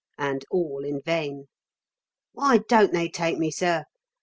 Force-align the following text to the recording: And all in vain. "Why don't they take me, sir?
And 0.17 0.43
all 0.49 0.83
in 0.83 1.01
vain. 1.05 1.45
"Why 2.31 2.61
don't 2.67 2.91
they 2.91 3.07
take 3.07 3.37
me, 3.37 3.51
sir? 3.51 3.83